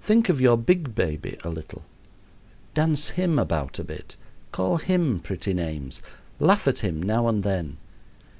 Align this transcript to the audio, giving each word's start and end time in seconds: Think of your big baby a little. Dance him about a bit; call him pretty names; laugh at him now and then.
Think 0.00 0.28
of 0.28 0.40
your 0.40 0.56
big 0.56 0.94
baby 0.94 1.36
a 1.42 1.50
little. 1.50 1.82
Dance 2.74 3.08
him 3.18 3.40
about 3.40 3.80
a 3.80 3.82
bit; 3.82 4.14
call 4.52 4.76
him 4.76 5.18
pretty 5.18 5.52
names; 5.52 6.00
laugh 6.38 6.68
at 6.68 6.78
him 6.78 7.02
now 7.02 7.26
and 7.26 7.42
then. 7.42 7.78